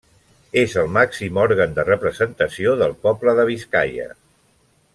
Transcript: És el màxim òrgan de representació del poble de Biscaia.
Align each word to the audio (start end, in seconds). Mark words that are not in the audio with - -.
És 0.61 0.71
el 0.83 0.87
màxim 0.95 1.37
òrgan 1.41 1.75
de 1.75 1.85
representació 1.89 2.73
del 2.81 2.97
poble 3.05 3.37
de 3.41 3.47
Biscaia. 3.51 4.09